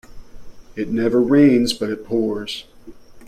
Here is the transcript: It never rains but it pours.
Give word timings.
It 0.75 0.89
never 0.89 1.21
rains 1.21 1.73
but 1.73 1.91
it 1.91 2.03
pours. 2.03 2.63